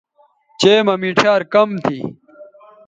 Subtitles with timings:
[0.59, 1.97] چئے مہ مِٹھیار کم تھی